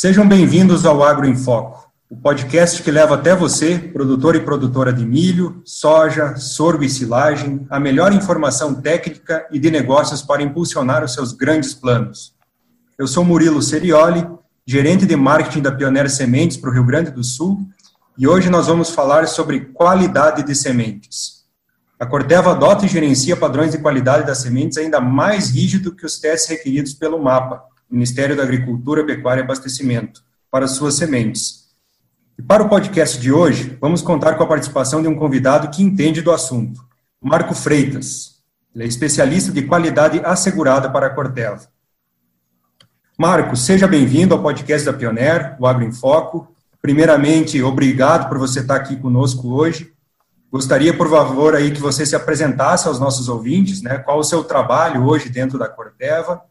[0.00, 4.92] Sejam bem-vindos ao Agro em Foco, o podcast que leva até você, produtor e produtora
[4.92, 11.02] de milho, soja, sorgo e silagem, a melhor informação técnica e de negócios para impulsionar
[11.02, 12.32] os seus grandes planos.
[12.96, 14.24] Eu sou Murilo Serioli,
[14.64, 17.66] gerente de marketing da Pioneer Sementes para o Rio Grande do Sul,
[18.16, 21.42] e hoje nós vamos falar sobre qualidade de sementes.
[21.98, 26.20] A Corteva adota e gerencia padrões de qualidade das sementes ainda mais rígido que os
[26.20, 31.68] testes requeridos pelo MAPA, Ministério da Agricultura, Pecuária e Abastecimento, para suas sementes.
[32.38, 35.82] E para o podcast de hoje, vamos contar com a participação de um convidado que
[35.82, 36.80] entende do assunto,
[37.20, 38.38] Marco Freitas.
[38.74, 41.60] Ele é especialista de qualidade assegurada para a Corteva.
[43.18, 46.54] Marco, seja bem-vindo ao podcast da Pioneer, o Agro em Foco.
[46.80, 49.92] Primeiramente, obrigado por você estar aqui conosco hoje.
[50.50, 53.98] Gostaria, por favor, aí que você se apresentasse aos nossos ouvintes, né?
[53.98, 56.42] Qual o seu trabalho hoje dentro da Corteva?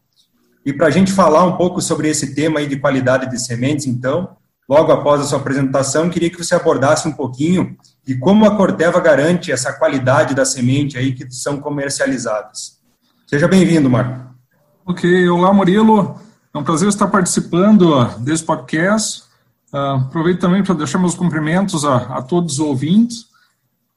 [0.68, 3.86] E para a gente falar um pouco sobre esse tema aí de qualidade de sementes,
[3.86, 4.36] então,
[4.68, 9.00] logo após a sua apresentação, queria que você abordasse um pouquinho de como a Corteva
[9.00, 12.80] garante essa qualidade da semente aí que são comercializadas.
[13.26, 14.30] Seja bem-vindo, Marco.
[14.86, 16.20] Ok, olá, Murilo.
[16.54, 19.24] É um prazer estar participando desse podcast.
[19.74, 23.28] Uh, aproveito também para deixar meus cumprimentos a, a todos os ouvintes.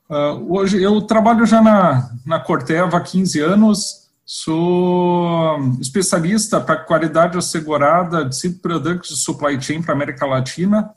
[0.08, 3.99] Uh, hoje eu trabalho já na, na Corteva há 15 anos,
[4.32, 10.94] sou especialista para qualidade assegurada de products de supply chain para América Latina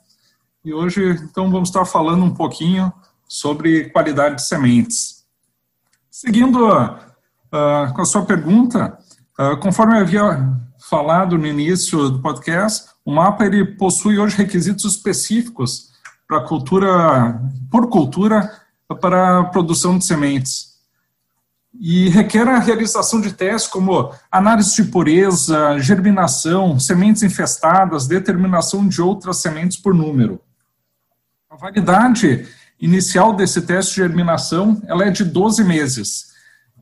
[0.64, 2.92] e hoje então vamos estar falando um pouquinho
[3.26, 5.24] sobre qualidade de sementes.
[6.08, 8.96] Seguindo uh, com a sua pergunta,
[9.60, 10.56] conforme eu havia
[10.88, 15.90] falado no início do podcast, o mapa ele possui hoje requisitos específicos
[16.28, 18.48] para cultura, por cultura,
[19.00, 20.73] para a produção de sementes.
[21.78, 29.02] E requer a realização de testes como análise de pureza, germinação, sementes infestadas, determinação de
[29.02, 30.40] outras sementes por número.
[31.50, 32.46] A validade
[32.80, 36.32] inicial desse teste de germinação ela é de 12 meses.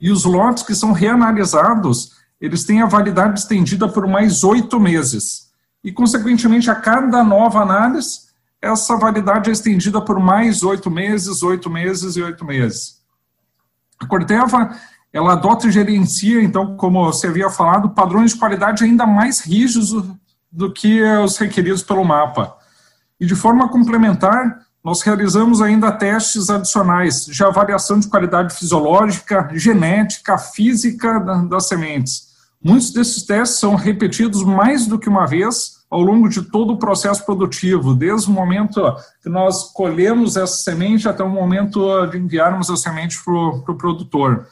[0.00, 5.52] E os lotes que são reanalisados eles têm a validade estendida por mais oito meses.
[5.82, 8.22] E, consequentemente, a cada nova análise,
[8.60, 13.01] essa validade é estendida por mais oito meses, oito meses e oito meses.
[14.02, 14.70] A Corteva,
[15.12, 19.94] ela adota e gerencia, então, como você havia falado, padrões de qualidade ainda mais rígidos
[20.50, 22.56] do que os requeridos pelo mapa.
[23.20, 30.36] E, de forma complementar, nós realizamos ainda testes adicionais de avaliação de qualidade fisiológica, genética,
[30.36, 32.31] física das sementes
[32.65, 36.78] Muitos desses testes são repetidos mais do que uma vez ao longo de todo o
[36.78, 38.81] processo produtivo, desde o momento
[39.21, 43.77] que nós colhemos essa semente até o momento de enviarmos a semente para o pro
[43.77, 44.47] produtor,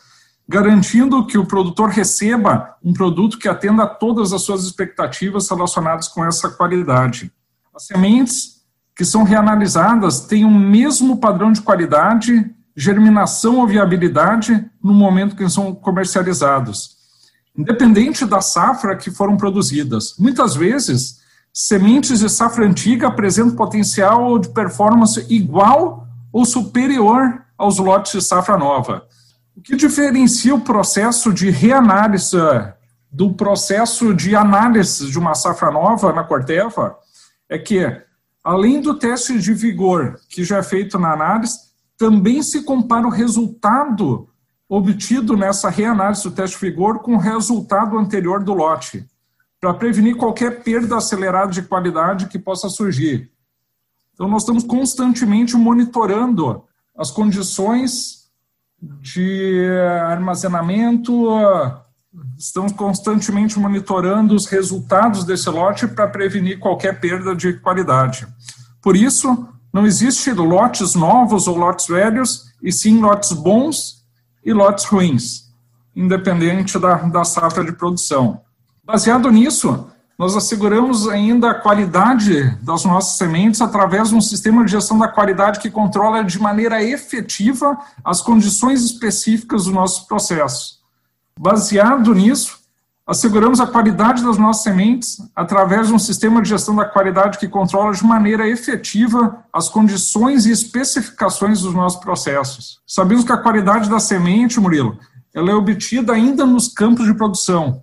[0.49, 6.09] garantindo que o produtor receba um produto que atenda a todas as suas expectativas relacionadas
[6.09, 7.33] com essa qualidade.
[7.75, 8.61] As sementes
[8.95, 15.49] que são reanalisadas têm o mesmo padrão de qualidade, germinação ou viabilidade no momento que
[15.49, 17.00] são comercializados
[17.57, 20.15] independente da safra que foram produzidas.
[20.19, 21.21] Muitas vezes,
[21.53, 28.57] sementes de safra antiga apresentam potencial de performance igual ou superior aos lotes de safra
[28.57, 29.05] nova.
[29.57, 32.37] O que diferencia o processo de reanálise
[33.13, 36.97] do processo de análise de uma safra nova na Corteva
[37.49, 37.85] é que,
[38.45, 41.59] além do teste de vigor que já é feito na análise,
[41.99, 44.30] também se compara o resultado
[44.73, 49.05] obtido nessa reanálise do teste de vigor com o resultado anterior do lote,
[49.61, 53.33] para prevenir qualquer perda acelerada de qualidade que possa surgir.
[54.15, 56.63] Então, nós estamos constantemente monitorando
[56.97, 58.31] as condições
[58.81, 59.67] de
[60.07, 61.29] armazenamento,
[62.39, 68.27] estamos constantemente monitorando os resultados desse lote para prevenir qualquer perda de qualidade.
[68.81, 74.00] Por isso, não existe lotes novos ou lotes velhos, e sim lotes bons
[74.45, 75.53] e lotes ruins,
[75.95, 78.41] independente da, da safra de produção.
[78.85, 79.87] Baseado nisso,
[80.21, 85.09] nós asseguramos ainda a qualidade das nossas sementes através de um sistema de gestão da
[85.09, 90.81] qualidade que controla de maneira efetiva as condições específicas dos nossos processos.
[91.39, 92.60] Baseado nisso,
[93.11, 97.49] asseguramos a qualidade das nossas sementes através de um sistema de gestão da qualidade que
[97.49, 102.79] controla de maneira efetiva as condições e especificações dos nossos processos.
[102.87, 104.97] Sabemos que a qualidade da semente, Murilo,
[105.35, 107.83] ela é obtida ainda nos campos de produção,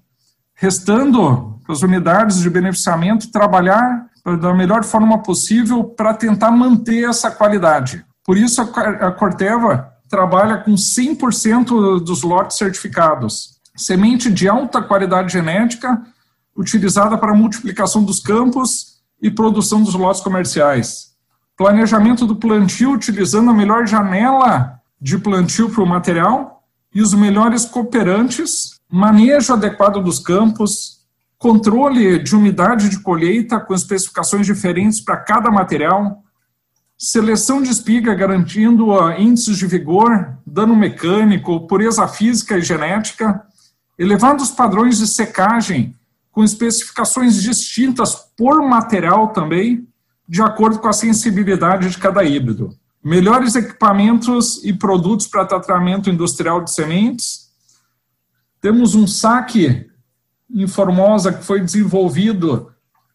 [0.56, 4.08] restando as unidades de beneficiamento trabalhar
[4.40, 8.06] da melhor forma possível para tentar manter essa qualidade.
[8.26, 16.02] Por isso, a Corteva trabalha com 100% dos lotes certificados semente de alta qualidade genética,
[16.56, 21.12] utilizada para multiplicação dos campos e produção dos lotes comerciais.
[21.56, 26.64] Planejamento do plantio utilizando a melhor janela de plantio para o material
[26.94, 30.98] e os melhores cooperantes, manejo adequado dos campos,
[31.38, 36.24] controle de umidade de colheita com especificações diferentes para cada material,
[36.98, 38.88] seleção de espiga garantindo
[39.20, 43.44] índices de vigor, dano mecânico, pureza física e genética,
[43.98, 45.96] elevando os padrões de secagem
[46.32, 49.88] com especificações distintas por material também,
[50.28, 52.76] de acordo com a sensibilidade de cada híbrido.
[53.04, 57.48] Melhores equipamentos e produtos para tratamento industrial de sementes.
[58.62, 59.90] Temos um saque
[60.54, 62.72] em Formosa que foi desenvolvido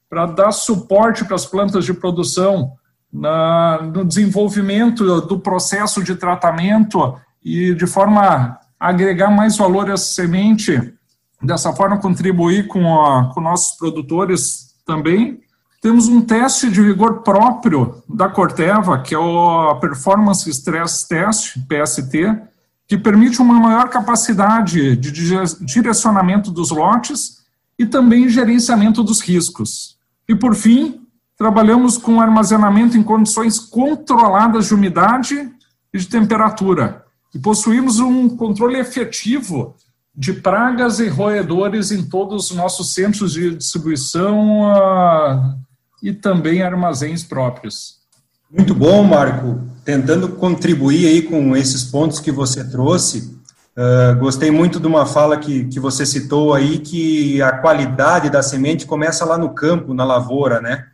[0.09, 2.73] para dar suporte para as plantas de produção
[3.13, 10.93] na, no desenvolvimento do processo de tratamento e de forma agregar mais valor à semente,
[11.41, 15.41] dessa forma contribuir com, a, com nossos produtores também.
[15.81, 22.43] Temos um teste de vigor próprio da Corteva, que é o Performance Stress Test, PST,
[22.89, 25.13] que permite uma maior capacidade de
[25.61, 27.43] direcionamento dos lotes
[27.79, 29.97] e também gerenciamento dos riscos.
[30.29, 31.07] E, por fim,
[31.39, 35.51] trabalhamos com armazenamento em condições controladas de umidade
[35.95, 37.02] e de temperatura.
[37.35, 39.75] E possuímos um controle efetivo
[40.15, 45.59] de pragas e roedores em todos os nossos centros de distribuição uh,
[46.03, 48.03] e também armazéns próprios.
[48.51, 49.61] Muito bom, Marco.
[49.83, 53.35] Tentando contribuir aí com esses pontos que você trouxe,
[53.75, 58.43] uh, gostei muito de uma fala que, que você citou aí, que a qualidade da
[58.43, 60.89] semente começa lá no campo, na lavoura, né?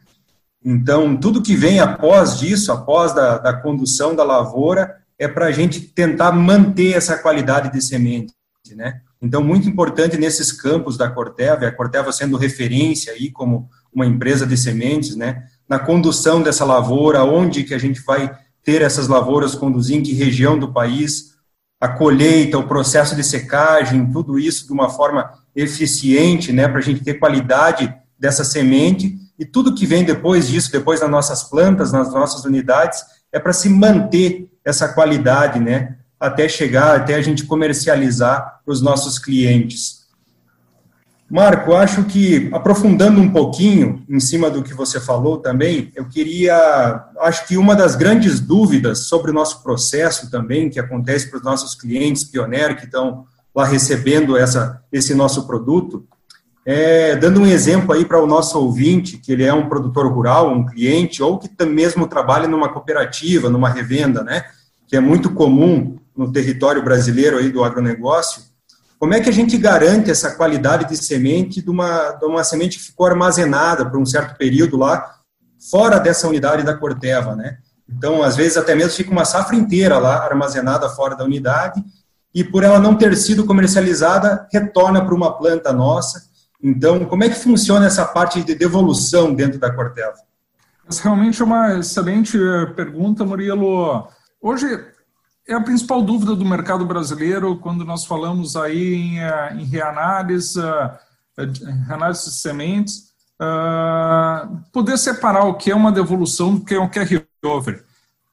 [0.65, 5.53] Então, tudo que vem após disso, após da, da condução da lavoura, é para a
[5.53, 8.33] gente tentar manter essa qualidade de semente,
[8.75, 9.01] né?
[9.21, 14.47] Então, muito importante nesses campos da Corteva, a Corteva sendo referência aí como uma empresa
[14.47, 15.45] de sementes, né?
[15.69, 18.33] Na condução dessa lavoura, onde que a gente vai
[18.63, 21.35] ter essas lavouras conduzir, em que região do país,
[21.81, 26.69] a colheita, o processo de secagem, tudo isso de uma forma eficiente, né?
[26.69, 31.11] Para a gente ter qualidade dessa semente e tudo que vem depois disso, depois das
[31.11, 35.97] nossas plantas, nas nossas unidades, é para se manter essa qualidade, né?
[36.21, 40.07] Até chegar, até a gente comercializar para os nossos clientes.
[41.31, 47.05] Marco, acho que aprofundando um pouquinho em cima do que você falou também, eu queria,
[47.21, 51.45] acho que uma das grandes dúvidas sobre o nosso processo também, que acontece para os
[51.45, 53.25] nossos clientes pioneiros que estão
[53.55, 56.07] lá recebendo essa, esse nosso produto,
[56.65, 60.53] é, dando um exemplo aí para o nosso ouvinte, que ele é um produtor rural,
[60.53, 64.45] um cliente, ou que mesmo trabalha numa cooperativa, numa revenda, né,
[64.89, 68.43] que é muito comum no território brasileiro aí do agronegócio,
[68.99, 72.79] como é que a gente garante essa qualidade de semente de uma, de uma semente
[72.79, 75.15] que ficou armazenada por um certo período lá,
[75.71, 77.59] fora dessa unidade da Corteva, né?
[77.89, 81.83] Então, às vezes, até mesmo fica uma safra inteira lá armazenada fora da unidade,
[82.35, 86.29] e por ela não ter sido comercializada, retorna para uma planta nossa,
[86.63, 90.15] então, como é que funciona essa parte de devolução dentro da Corteva?
[90.89, 94.09] Essa realmente é uma excelente eh, pergunta, Murilo.
[94.41, 94.67] Hoje
[95.49, 100.61] é a principal dúvida do mercado brasileiro quando nós falamos aí em, eh, em reanálise,
[100.61, 101.51] eh,
[101.89, 103.09] reanálise de sementes,
[103.41, 107.85] uh, poder separar o que é uma devolução do que é um carry-over.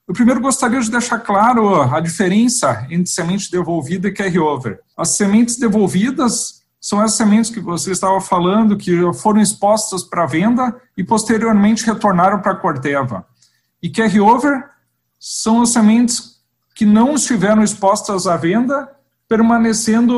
[0.07, 4.79] Eu primeiro gostaria de deixar claro a diferença entre semente devolvida e carry-over.
[4.95, 10.75] As sementes devolvidas são as sementes que você estava falando, que foram expostas para venda
[10.95, 13.25] e posteriormente retornaram para a Corteva.
[13.81, 14.74] E carry-over
[15.27, 16.35] são as sementes
[16.75, 18.87] que não estiveram expostas à venda,
[19.27, 20.13] permanecendo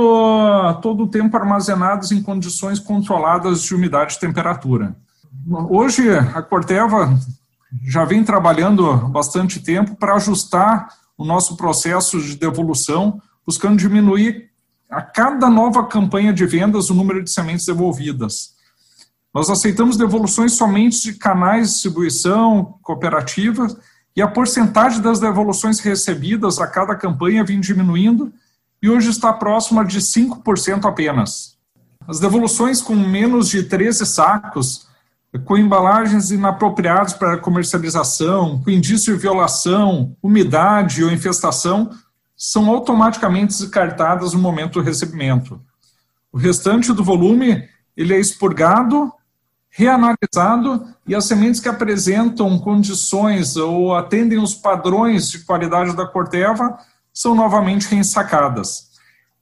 [0.81, 4.97] todo o tempo armazenadas em condições controladas de umidade e temperatura.
[5.69, 7.17] Hoje, a Corteva
[7.85, 14.49] já vem trabalhando bastante tempo para ajustar o nosso processo de devolução, buscando diminuir
[14.89, 18.57] a cada nova campanha de vendas o número de sementes devolvidas.
[19.33, 23.77] Nós aceitamos devoluções somente de canais de distribuição, cooperativas,
[24.17, 28.33] e a porcentagem das devoluções recebidas a cada campanha vem diminuindo
[28.81, 31.55] e hoje está próxima de 5% apenas.
[32.07, 34.87] As devoluções com menos de 13 sacos,
[35.45, 41.91] com embalagens inapropriadas para comercialização, com indício de violação, umidade ou infestação,
[42.35, 45.61] são automaticamente descartadas no momento do recebimento.
[46.33, 49.13] O restante do volume ele é expurgado,
[49.77, 56.79] reanalisado e as sementes que apresentam condições ou atendem os padrões de qualidade da Corteva
[57.13, 58.87] são novamente reensacadas.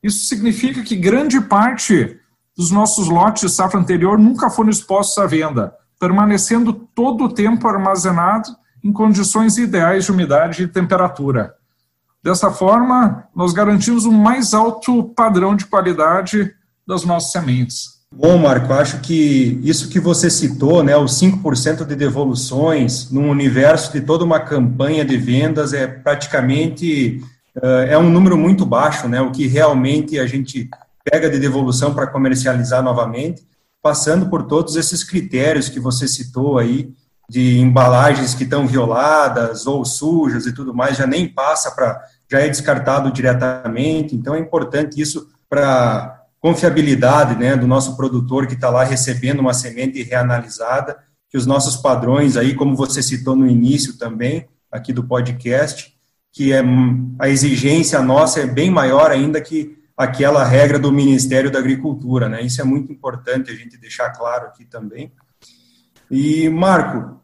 [0.04, 2.20] Isso significa que grande parte
[2.54, 7.65] dos nossos lotes de safra anterior nunca foram expostos à venda, permanecendo todo o tempo
[7.65, 8.50] armazenado
[8.84, 11.56] em condições ideais de umidade e temperatura.
[12.22, 16.54] Dessa forma, nós garantimos um mais alto padrão de qualidade
[16.86, 17.95] das nossas sementes.
[18.18, 23.92] Bom, Marco, acho que isso que você citou, né, os 5% de devoluções num universo
[23.92, 27.22] de toda uma campanha de vendas é praticamente
[27.58, 30.70] uh, é um número muito baixo, né, o que realmente a gente
[31.04, 33.46] pega de devolução para comercializar novamente,
[33.82, 36.90] passando por todos esses critérios que você citou aí,
[37.30, 42.40] de embalagens que estão violadas ou sujas e tudo mais, já nem passa para, já
[42.40, 48.70] é descartado diretamente, então é importante isso para confiabilidade né, do nosso produtor que está
[48.70, 50.96] lá recebendo uma semente reanalisada,
[51.28, 55.98] que os nossos padrões aí, como você citou no início também, aqui do podcast,
[56.32, 56.62] que é
[57.18, 62.44] a exigência nossa é bem maior ainda que aquela regra do Ministério da Agricultura, né?
[62.44, 65.12] Isso é muito importante a gente deixar claro aqui também.
[66.12, 67.20] E Marco,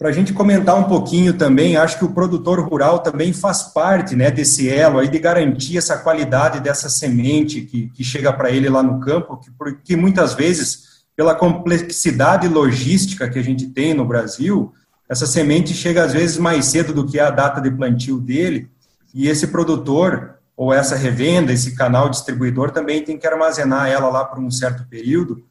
[0.00, 4.16] para a gente comentar um pouquinho também, acho que o produtor rural também faz parte
[4.16, 8.70] né, desse elo aí de garantir essa qualidade dessa semente que, que chega para ele
[8.70, 14.06] lá no campo, que, porque muitas vezes, pela complexidade logística que a gente tem no
[14.06, 14.72] Brasil,
[15.06, 18.70] essa semente chega às vezes mais cedo do que a data de plantio dele,
[19.12, 24.24] e esse produtor, ou essa revenda, esse canal distribuidor, também tem que armazenar ela lá
[24.24, 25.44] por um certo período,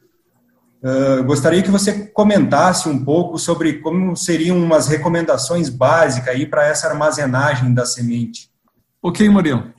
[0.82, 6.66] Uh, gostaria que você comentasse um pouco sobre como seriam umas recomendações básicas aí para
[6.66, 8.50] essa armazenagem da semente.
[9.02, 9.72] Ok, Murilo.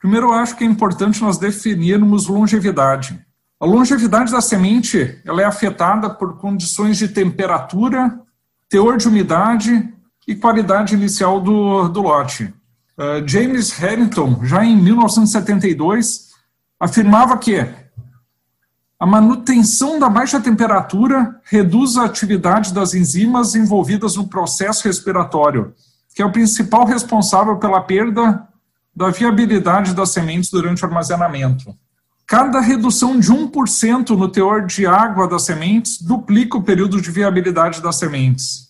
[0.00, 3.24] Primeiro, eu acho que é importante nós definirmos longevidade.
[3.60, 8.20] A longevidade da semente ela é afetada por condições de temperatura,
[8.68, 9.88] teor de umidade
[10.26, 12.52] e qualidade inicial do, do lote.
[12.98, 16.30] Uh, James Harrington, já em 1972,
[16.78, 17.83] afirmava que
[18.98, 25.74] a manutenção da baixa temperatura reduz a atividade das enzimas envolvidas no processo respiratório,
[26.14, 28.48] que é o principal responsável pela perda
[28.94, 31.74] da viabilidade das sementes durante o armazenamento.
[32.26, 37.82] Cada redução de 1% no teor de água das sementes duplica o período de viabilidade
[37.82, 38.68] das sementes.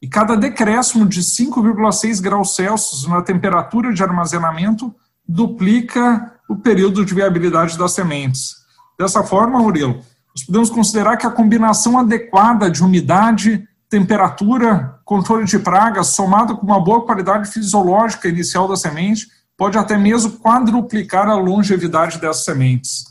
[0.00, 4.94] E cada decréscimo de 5,6 graus Celsius na temperatura de armazenamento
[5.28, 8.57] duplica o período de viabilidade das sementes.
[8.98, 10.02] Dessa forma, Murilo,
[10.34, 16.66] nós podemos considerar que a combinação adequada de umidade, temperatura, controle de pragas, somado com
[16.66, 23.04] uma boa qualidade fisiológica inicial da semente, pode até mesmo quadruplicar a longevidade dessas sementes.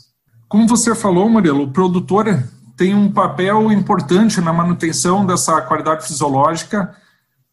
[0.46, 2.26] Como você falou, Murilo, o produtor
[2.76, 6.94] tem um papel importante na manutenção dessa qualidade fisiológica,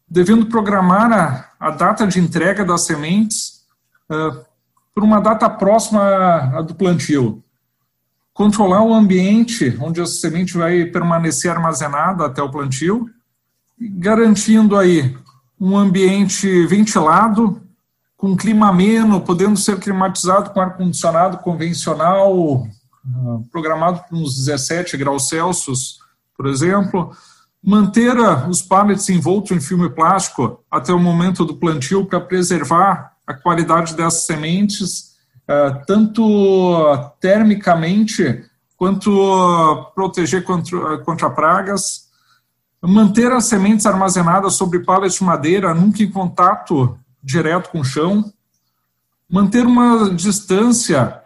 [0.08, 3.62] devendo programar a, a data de entrega das sementes
[4.10, 4.44] uh,
[4.94, 7.42] por uma data próxima à do plantio
[8.36, 13.08] controlar o ambiente onde a semente vai permanecer armazenada até o plantio,
[13.80, 15.16] garantindo aí
[15.58, 17.62] um ambiente ventilado,
[18.14, 22.68] com clima ameno, podendo ser climatizado com ar-condicionado convencional,
[23.06, 26.00] ah, programado para uns 17 graus Celsius,
[26.36, 27.16] por exemplo,
[27.64, 28.18] manter
[28.50, 33.94] os pallets envoltos em filme plástico até o momento do plantio para preservar a qualidade
[33.94, 35.15] dessas sementes
[35.86, 38.44] tanto termicamente
[38.76, 42.06] quanto proteger contra, contra pragas,
[42.82, 48.32] manter as sementes armazenadas sobre pallets de madeira, nunca em contato direto com o chão,
[49.30, 51.22] manter uma distância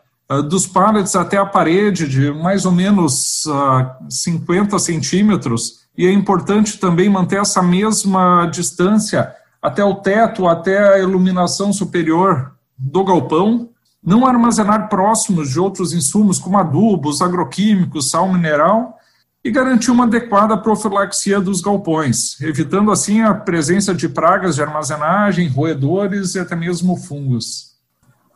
[0.48, 6.78] dos pallets até a parede de mais ou menos uh, 50 centímetros, e é importante
[6.78, 13.69] também manter essa mesma distância até o teto, até a iluminação superior do galpão,
[14.02, 18.96] não armazenar próximos de outros insumos como adubos, agroquímicos, sal mineral
[19.44, 25.48] e garantir uma adequada profilaxia dos galpões, evitando assim a presença de pragas de armazenagem,
[25.48, 27.70] roedores e até mesmo fungos.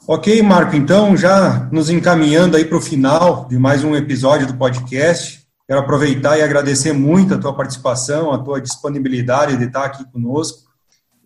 [0.07, 4.55] Ok, Marco, então já nos encaminhando aí para o final de mais um episódio do
[4.55, 10.05] podcast, quero aproveitar e agradecer muito a tua participação, a tua disponibilidade de estar aqui
[10.11, 10.65] conosco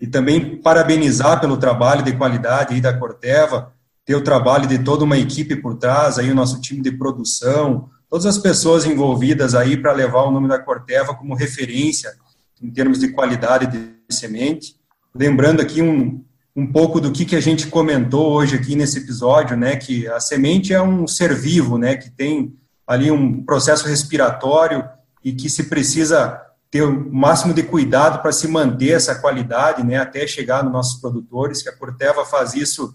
[0.00, 3.73] e também parabenizar pelo trabalho de qualidade aí da Corteva,
[4.09, 7.91] ter o trabalho de toda uma equipe por trás, aí o nosso time de produção,
[8.09, 12.15] todas as pessoas envolvidas aí para levar o nome da Corteva como referência
[12.62, 14.77] em termos de qualidade de semente.
[15.15, 16.25] Lembrando aqui um,
[16.57, 20.19] um pouco do que, que a gente comentou hoje aqui nesse episódio, né, que a
[20.19, 24.88] semente é um ser vivo, né, que tem ali um processo respiratório
[25.23, 29.99] e que se precisa ter o máximo de cuidado para se manter essa qualidade, né,
[29.99, 32.95] até chegar nos nossos produtores, que a Corteva faz isso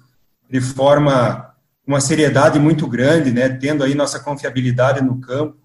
[0.54, 1.52] de forma
[1.86, 5.58] uma seriedade muito grande, né, tendo aí nossa confiabilidade no campo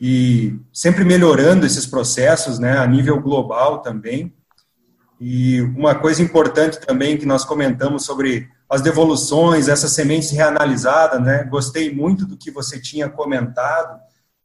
[0.00, 4.32] e sempre melhorando esses processos, né, a nível global também.
[5.20, 11.42] E uma coisa importante também que nós comentamos sobre as devoluções, essas sementes reanalisadas, né?
[11.42, 14.00] Gostei muito do que você tinha comentado,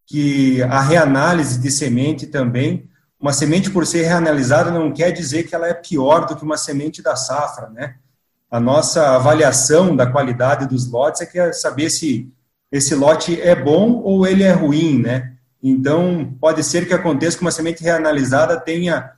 [0.07, 2.89] que a reanálise de semente também,
[3.19, 6.57] uma semente por ser reanalisada não quer dizer que ela é pior do que uma
[6.57, 7.95] semente da safra, né?
[8.55, 12.31] A nossa avaliação da qualidade dos lotes é que é saber se
[12.71, 15.33] esse lote é bom ou ele é ruim, né?
[15.61, 19.11] Então, pode ser que aconteça que uma semente reanalisada tenha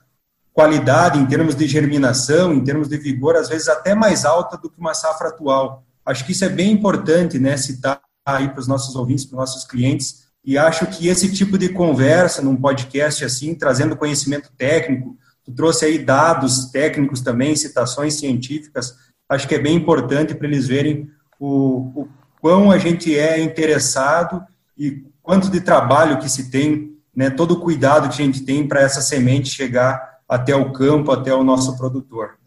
[0.52, 4.68] qualidade em termos de germinação, em termos de vigor, às vezes até mais alta do
[4.68, 5.84] que uma safra atual.
[6.04, 9.40] Acho que isso é bem importante, né, citar aí para os nossos ouvintes, para os
[9.40, 15.16] nossos clientes, e acho que esse tipo de conversa num podcast assim, trazendo conhecimento técnico,
[15.44, 18.96] tu trouxe aí dados técnicos também, citações científicas,
[19.28, 22.08] acho que é bem importante para eles verem o, o
[22.40, 24.42] quão a gente é interessado
[24.76, 28.66] e quanto de trabalho que se tem, né, todo o cuidado que a gente tem
[28.66, 32.38] para essa semente chegar até o campo, até o nosso produtor.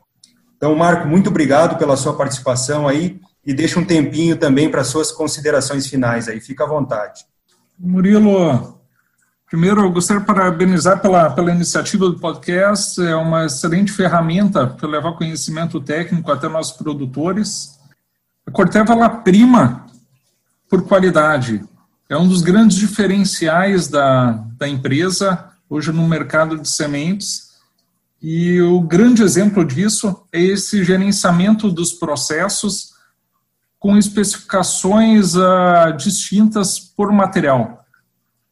[0.55, 5.11] Então, Marco, muito obrigado pela sua participação aí e deixa um tempinho também para suas
[5.11, 6.39] considerações finais aí.
[6.39, 7.25] Fica à vontade.
[7.77, 8.79] Murilo,
[9.51, 13.01] primeiro eu gostaria de parabenizar pela, pela iniciativa do podcast.
[13.01, 17.77] É uma excelente ferramenta para levar conhecimento técnico até nossos produtores.
[18.47, 19.87] A Corteva ela prima
[20.69, 21.61] por qualidade.
[22.07, 27.51] É um dos grandes diferenciais da, da empresa hoje no mercado de sementes.
[28.21, 32.91] E o grande exemplo disso é esse gerenciamento dos processos
[33.77, 37.80] com especificações uh, distintas por material.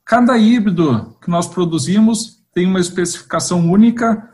[0.10, 4.28] Cada híbrido que nós produzimos tem uma especificação única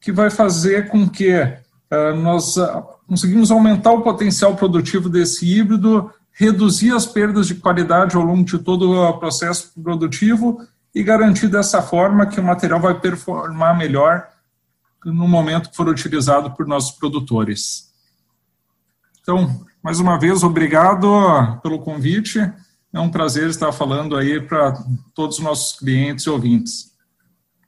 [0.00, 6.12] que vai fazer com que uh, nós uh, conseguimos aumentar o potencial produtivo desse híbrido,
[6.32, 10.58] reduzir as perdas de qualidade ao longo de todo o processo produtivo
[10.92, 14.26] e garantir dessa forma que o material vai performar melhor
[15.04, 17.88] no momento que for utilizado por nossos produtores.
[19.20, 21.06] Então, mais uma vez, obrigado
[21.62, 22.52] pelo convite.
[22.94, 24.76] É um prazer estar falando aí para
[25.14, 26.92] todos os nossos clientes e ouvintes.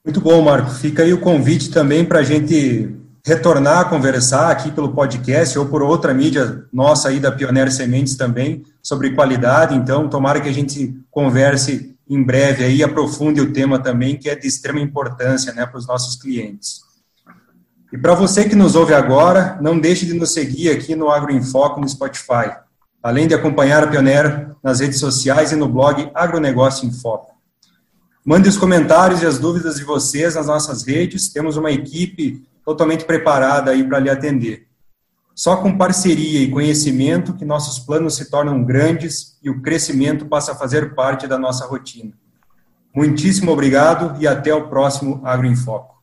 [0.03, 0.69] Muito bom, Marco.
[0.69, 5.65] Fica aí o convite também para a gente retornar a conversar aqui pelo podcast ou
[5.65, 9.73] por outra mídia nossa aí da Pioneer Sementes também sobre qualidade.
[9.73, 14.35] Então, tomara que a gente converse em breve aí, aprofunde o tema também, que é
[14.35, 16.81] de extrema importância né, para os nossos clientes.
[17.91, 21.31] E para você que nos ouve agora, não deixe de nos seguir aqui no Agro
[21.31, 22.51] em Foco no Spotify,
[23.05, 27.35] além de acompanhar a Pioneer nas redes sociais e no blog Agronegócio em Foco.
[28.25, 33.05] Mande os comentários e as dúvidas de vocês nas nossas redes, temos uma equipe totalmente
[33.05, 34.65] preparada aí para lhe atender.
[35.35, 40.53] Só com parceria e conhecimento que nossos planos se tornam grandes e o crescimento passa
[40.53, 42.11] a fazer parte da nossa rotina.
[42.91, 45.94] Muitíssimo obrigado e até o próximo Agro em Foco.